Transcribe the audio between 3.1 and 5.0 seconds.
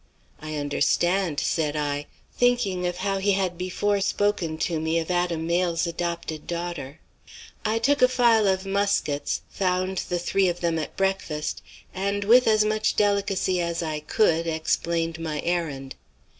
he had before spoken to me